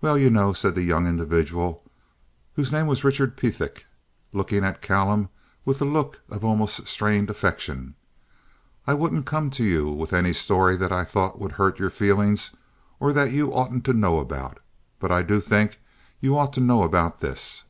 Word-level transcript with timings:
"Well, 0.00 0.16
you 0.16 0.30
know," 0.30 0.54
said 0.54 0.74
the 0.74 0.80
young 0.82 1.06
individual, 1.06 1.84
whose 2.54 2.72
name 2.72 2.86
was 2.86 3.04
Richard 3.04 3.36
Pethick, 3.36 3.84
looking 4.32 4.64
at 4.64 4.80
Callum 4.80 5.28
with 5.66 5.82
a 5.82 5.84
look 5.84 6.22
of 6.30 6.42
almost 6.42 6.86
strained 6.86 7.28
affection, 7.28 7.94
"I 8.86 8.94
wouldn't 8.94 9.26
come 9.26 9.50
to 9.50 9.62
you 9.62 9.90
with 9.90 10.14
any 10.14 10.32
story 10.32 10.76
that 10.76 10.92
I 10.92 11.04
thought 11.04 11.38
would 11.38 11.52
hurt 11.52 11.78
your 11.78 11.90
feelings 11.90 12.52
or 13.00 13.12
that 13.12 13.32
you 13.32 13.52
oughtn't 13.52 13.84
to 13.84 13.92
know 13.92 14.18
about, 14.18 14.60
but 14.98 15.10
I 15.10 15.20
do 15.20 15.42
think 15.42 15.78
you 16.20 16.38
ought 16.38 16.54
to 16.54 16.60
know 16.60 16.82
about 16.82 17.20
this." 17.20 17.64